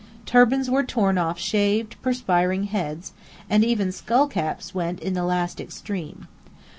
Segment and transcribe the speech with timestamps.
[0.25, 3.13] Turbans were torn off shaved, perspiring heads,
[3.47, 6.27] and even skull caps went in the last extreme.